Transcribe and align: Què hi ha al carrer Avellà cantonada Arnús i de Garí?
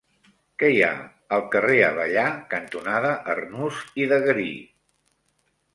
Què 0.61 0.69
hi 0.75 0.79
ha 0.87 0.89
al 1.37 1.43
carrer 1.55 1.75
Avellà 1.89 2.25
cantonada 2.55 3.13
Arnús 3.35 3.87
i 4.05 4.13
de 4.15 4.23
Garí? 4.27 4.53